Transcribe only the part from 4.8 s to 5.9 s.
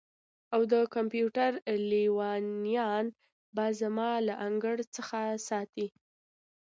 څخه ساتئ